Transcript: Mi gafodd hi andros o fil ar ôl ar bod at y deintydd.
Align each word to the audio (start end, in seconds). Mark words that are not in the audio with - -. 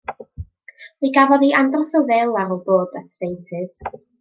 Mi 1.03 1.11
gafodd 1.17 1.45
hi 1.47 1.51
andros 1.59 1.93
o 2.01 2.03
fil 2.09 2.15
ar 2.23 2.33
ôl 2.33 2.41
ar 2.57 2.65
bod 2.71 2.99
at 3.03 3.15
y 3.15 3.17
deintydd. 3.23 3.89